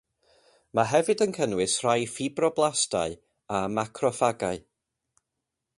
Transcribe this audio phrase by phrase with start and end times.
[0.77, 3.15] Mae hefyd yn cynnwys rhai ffibroblastau
[3.59, 4.63] a macroffagau.